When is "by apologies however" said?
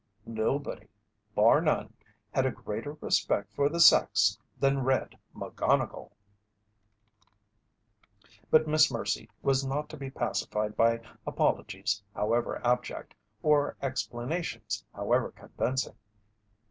10.75-12.59